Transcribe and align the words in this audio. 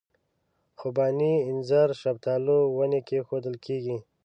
خوبانۍ 0.79 1.33
اینځر 1.47 1.89
شفتالو 2.01 2.57
ونې 2.77 2.99
کښېنول 3.07 3.55
کېږي. 3.65 3.97